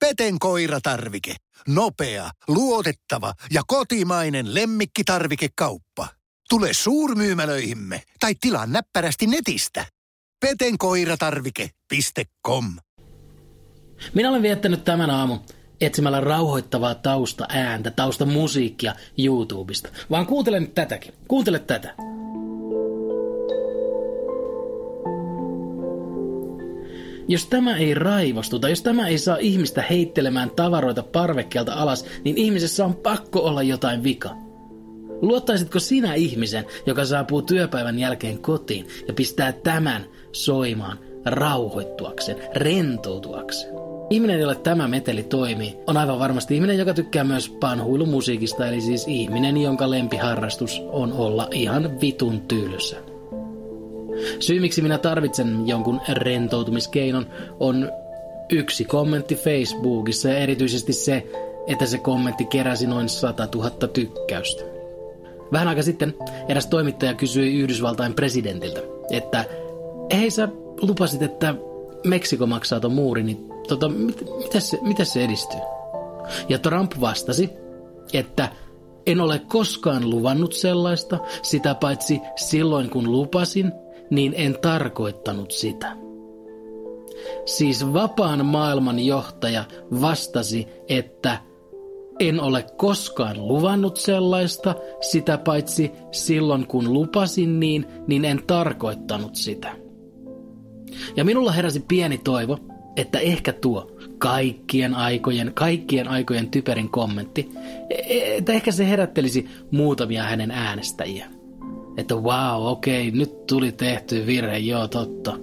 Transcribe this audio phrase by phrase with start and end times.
[0.00, 1.34] Peten koiratarvike.
[1.68, 6.08] Nopea, luotettava ja kotimainen lemmikkitarvikekauppa.
[6.48, 9.86] Tule suurmyymälöihimme tai tilaa näppärästi netistä.
[10.40, 12.64] petenkoiratarvike.com
[14.14, 15.40] Minä olen viettänyt tämän aamun
[15.80, 19.88] etsimällä rauhoittavaa tausta ääntä, tausta musiikkia YouTubesta.
[20.10, 21.14] Vaan kuuntele nyt tätäkin.
[21.28, 21.94] Kuuntele tätä.
[27.30, 32.84] Jos tämä ei raivostuta, jos tämä ei saa ihmistä heittelemään tavaroita parvekkeelta alas, niin ihmisessä
[32.84, 34.30] on pakko olla jotain vika.
[35.22, 43.74] Luottaisitko sinä ihmisen, joka saapuu työpäivän jälkeen kotiin ja pistää tämän soimaan rauhoittuakseen, rentoutuakseen?
[44.10, 49.08] Ihminen, jolle tämä meteli toimii, on aivan varmasti ihminen, joka tykkää myös panhuilumusiikista, eli siis
[49.08, 53.09] ihminen, jonka lempiharrastus on olla ihan vitun tylsä.
[54.40, 57.26] Syy, miksi minä tarvitsen jonkun rentoutumiskeinon,
[57.60, 57.92] on
[58.50, 61.26] yksi kommentti Facebookissa ja erityisesti se,
[61.66, 64.64] että se kommentti keräsi noin 100 000 tykkäystä.
[65.52, 66.14] Vähän aika sitten
[66.48, 69.44] eräs toimittaja kysyi Yhdysvaltain presidentiltä, että
[70.12, 70.48] hei sä
[70.82, 71.54] lupasit, että
[72.04, 75.60] Meksiko maksaa ton muuri, niin tota, mit, mitä, se, mitä se edistyy?
[76.48, 77.50] Ja Trump vastasi,
[78.12, 78.48] että
[79.06, 83.72] en ole koskaan luvannut sellaista, sitä paitsi silloin kun lupasin,
[84.10, 85.96] niin en tarkoittanut sitä.
[87.44, 89.64] Siis vapaan maailman johtaja
[90.00, 91.38] vastasi, että
[92.20, 99.76] en ole koskaan luvannut sellaista, sitä paitsi silloin kun lupasin niin, niin en tarkoittanut sitä.
[101.16, 102.58] Ja minulla heräsi pieni toivo,
[102.96, 107.50] että ehkä tuo kaikkien aikojen, kaikkien aikojen typerin kommentti,
[107.90, 111.39] e, että ehkä se herättelisi muutamia hänen äänestäjiä.
[111.96, 115.38] Että wow, okei, nyt tuli tehty virhe, joo totta.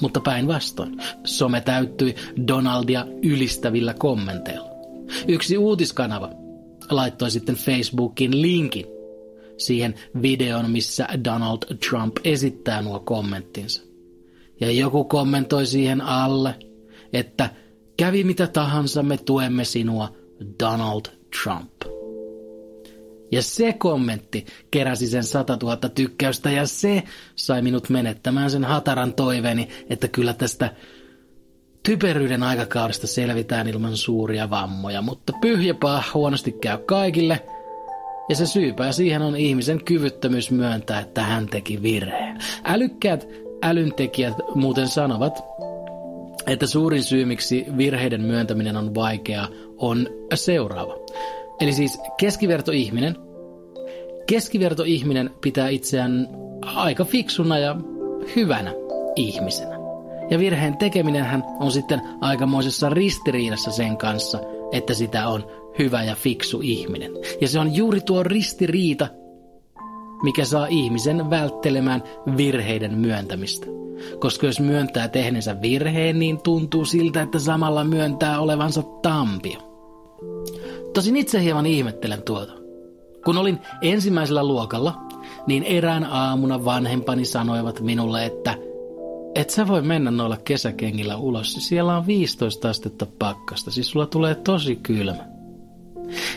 [0.00, 2.14] Mutta päinvastoin, some täyttyi
[2.46, 4.70] Donaldia ylistävillä kommenteilla.
[5.28, 6.30] Yksi uutiskanava
[6.90, 8.86] laittoi sitten Facebookin linkin
[9.58, 13.82] siihen videon, missä Donald Trump esittää nuo kommenttinsa.
[14.60, 16.54] Ja joku kommentoi siihen alle,
[17.12, 17.50] että
[17.96, 20.12] kävi mitä tahansa, me tuemme sinua,
[20.60, 21.02] Donald
[21.42, 21.71] Trump.
[23.32, 27.02] Ja se kommentti keräsi sen 100 000 tykkäystä ja se
[27.36, 30.70] sai minut menettämään sen hataran toiveeni, että kyllä tästä
[31.82, 37.40] typeryyden aikakaudesta selvitään ilman suuria vammoja, mutta pyhjäpaa huonosti käy kaikille.
[38.28, 42.38] Ja se syypää siihen on ihmisen kyvyttömyys myöntää, että hän teki virheen.
[42.64, 43.28] Älykkäät
[43.62, 45.44] älyntekijät muuten sanovat,
[46.46, 50.96] että suurin syy, miksi virheiden myöntäminen on vaikeaa, on seuraava.
[51.62, 53.16] Eli siis keskivertoihminen,
[54.26, 56.28] keskivertoihminen pitää itseään
[56.62, 57.76] aika fiksuna ja
[58.36, 58.72] hyvänä
[59.16, 59.78] ihmisenä.
[60.30, 64.40] Ja virheen tekeminen on sitten aikamoisessa ristiriidassa sen kanssa,
[64.72, 65.46] että sitä on
[65.78, 67.12] hyvä ja fiksu ihminen.
[67.40, 69.08] Ja se on juuri tuo ristiriita,
[70.22, 72.02] mikä saa ihmisen välttelemään
[72.36, 73.66] virheiden myöntämistä.
[74.18, 79.72] Koska jos myöntää tehneensä virheen, niin tuntuu siltä, että samalla myöntää olevansa tampio.
[80.94, 82.52] Tosin itse hieman ihmettelen tuota.
[83.24, 85.02] Kun olin ensimmäisellä luokalla,
[85.46, 88.54] niin erään aamuna vanhempani sanoivat minulle, että
[89.34, 91.52] et sä voi mennä noilla kesäkengillä ulos.
[91.52, 95.26] Siellä on 15 astetta pakkasta, siis sulla tulee tosi kylmä.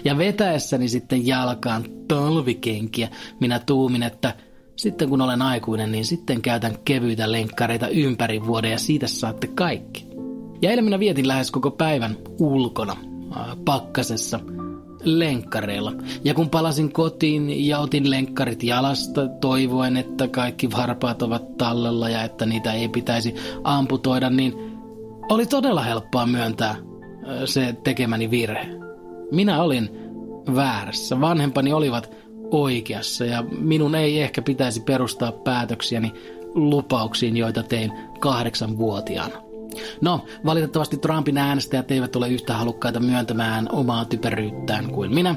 [0.05, 4.35] Ja vetäessäni sitten jalkaan talvikenkiä, minä tuumin, että
[4.75, 10.07] sitten kun olen aikuinen, niin sitten käytän kevyitä lenkkareita ympäri vuoden ja siitä saatte kaikki.
[10.61, 12.97] Ja eilen minä vietin lähes koko päivän ulkona,
[13.65, 14.39] pakkasessa,
[15.03, 15.93] lenkkareilla.
[16.23, 22.23] Ja kun palasin kotiin ja otin lenkkarit jalasta, toivoen, että kaikki varpaat ovat tallella ja
[22.23, 24.53] että niitä ei pitäisi amputoida, niin
[25.29, 26.75] oli todella helppoa myöntää
[27.45, 28.67] se tekemäni virhe.
[29.31, 29.89] Minä olin
[30.55, 31.21] väärässä.
[31.21, 32.15] Vanhempani olivat
[32.51, 36.13] oikeassa ja minun ei ehkä pitäisi perustaa päätöksiäni
[36.55, 39.44] lupauksiin, joita tein kahdeksanvuotiaana.
[40.01, 45.35] No, valitettavasti Trumpin äänestäjät eivät ole yhtä halukkaita myöntämään omaa typeryyttään kuin minä,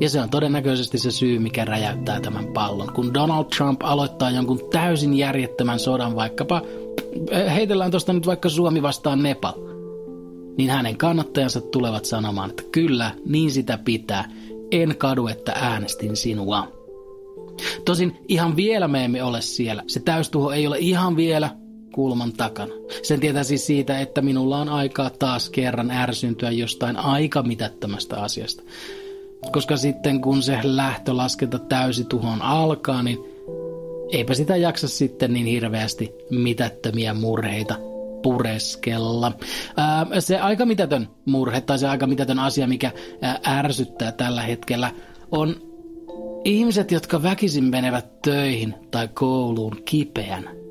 [0.00, 2.92] ja se on todennäköisesti se syy, mikä räjäyttää tämän pallon.
[2.92, 6.62] Kun Donald Trump aloittaa jonkun täysin järjettömän sodan, vaikkapa
[7.54, 9.52] heitellään tuosta nyt vaikka Suomi vastaan Nepal,
[10.58, 14.30] niin hänen kannattajansa tulevat sanomaan, että kyllä, niin sitä pitää.
[14.70, 16.68] En kadu, että äänestin sinua.
[17.84, 19.82] Tosin ihan vielä me emme ole siellä.
[19.86, 21.50] Se täystuho ei ole ihan vielä
[21.96, 22.72] kulman takana.
[23.02, 28.62] Sen tietää siis siitä, että minulla on aikaa taas kerran ärsyntyä jostain aika mitättömästä asiasta.
[29.52, 33.18] Koska sitten kun se lähtölaskenta täysituhon alkaa, niin
[34.12, 37.74] eipä sitä jaksa sitten niin hirveästi mitättömiä murheita
[38.22, 39.32] pureskella.
[39.76, 42.92] Ää, se aika mitätön murhe tai se aika mitätön asia, mikä
[43.22, 44.90] ää, ärsyttää tällä hetkellä,
[45.30, 45.56] on
[46.44, 50.65] ihmiset, jotka väkisin menevät töihin tai kouluun kipeänä.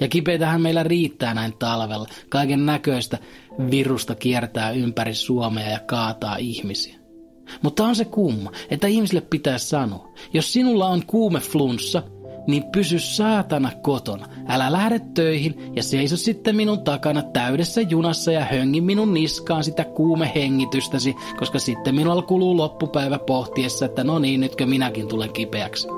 [0.00, 2.06] Ja kipeitähän meillä riittää näin talvella.
[2.28, 3.18] Kaiken näköistä
[3.70, 7.00] virusta kiertää ympäri Suomea ja kaataa ihmisiä.
[7.62, 12.02] Mutta on se kumma, että ihmisille pitää sanoa, jos sinulla on kuume flunssa,
[12.46, 14.26] niin pysy saatana kotona.
[14.48, 19.84] Älä lähde töihin ja seiso sitten minun takana täydessä junassa ja höngi minun niskaan sitä
[19.84, 25.88] kuume hengitystäsi, koska sitten minulla kuluu loppupäivä pohtiessa, että no niin, nytkö minäkin tulen kipeäksi.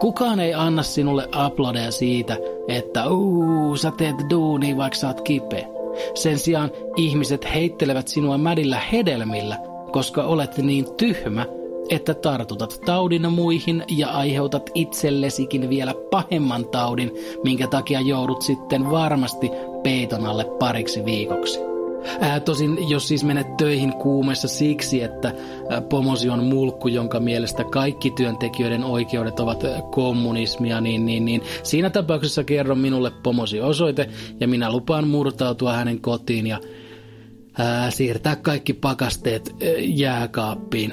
[0.00, 2.36] Kukaan ei anna sinulle aplodeja siitä,
[2.68, 5.68] että uu, sä teet duuni vaikka sä oot kipeä.
[6.14, 9.58] Sen sijaan ihmiset heittelevät sinua mädillä hedelmillä,
[9.92, 11.46] koska olet niin tyhmä,
[11.90, 17.12] että tartutat taudin muihin ja aiheutat itsellesikin vielä pahemman taudin,
[17.44, 19.50] minkä takia joudut sitten varmasti
[19.82, 21.75] peiton alle pariksi viikoksi.
[22.20, 25.34] Ää, tosin jos siis menet töihin kuumessa siksi, että
[25.88, 32.44] pomosi on mulkku, jonka mielestä kaikki työntekijöiden oikeudet ovat kommunismia, niin, niin, niin siinä tapauksessa
[32.44, 34.08] kerro minulle pomosi osoite
[34.40, 36.60] ja minä lupaan murtautua hänen kotiin ja
[37.58, 40.92] ää, siirtää kaikki pakasteet ää, jääkaappiin.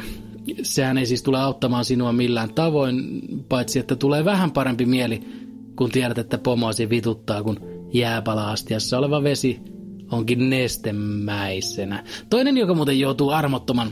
[0.64, 5.22] Sehän ei siis tule auttamaan sinua millään tavoin, paitsi että tulee vähän parempi mieli,
[5.76, 7.60] kun tiedät, että pomoasi vituttaa, kun
[7.94, 9.73] jääpala-astiassa oleva vesi
[10.14, 12.04] onkin nestemäisenä.
[12.30, 13.92] Toinen, joka muuten joutuu armottoman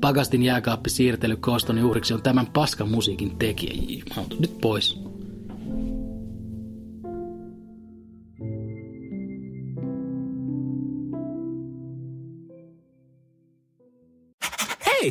[0.00, 4.04] pakastin jääkaappi siirtelykoston uhriksi on tämän paskan musiikin tekijä.
[4.16, 5.00] Mä nyt pois.
[14.86, 15.10] Hei!